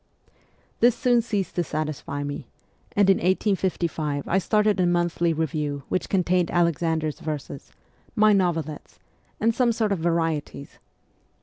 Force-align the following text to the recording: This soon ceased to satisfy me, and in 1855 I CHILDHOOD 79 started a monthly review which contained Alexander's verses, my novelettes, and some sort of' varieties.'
This 0.79 0.95
soon 0.95 1.21
ceased 1.21 1.53
to 1.57 1.63
satisfy 1.63 2.23
me, 2.23 2.47
and 2.95 3.07
in 3.07 3.17
1855 3.17 4.03
I 4.03 4.09
CHILDHOOD 4.09 4.23
79 4.23 4.39
started 4.39 4.79
a 4.79 4.87
monthly 4.87 5.31
review 5.31 5.83
which 5.89 6.09
contained 6.09 6.49
Alexander's 6.49 7.19
verses, 7.19 7.71
my 8.15 8.33
novelettes, 8.33 8.97
and 9.39 9.53
some 9.53 9.71
sort 9.71 9.91
of' 9.91 9.99
varieties.' 9.99 10.79